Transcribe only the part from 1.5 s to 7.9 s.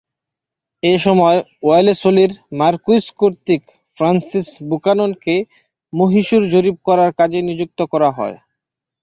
ওয়েলেসলির marquess কর্তৃক ফ্রান্সিস বুকাননকে মহীশুর জরিপ করার কাজে নিযুক্তি